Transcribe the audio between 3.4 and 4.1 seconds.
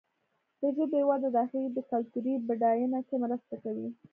کوي.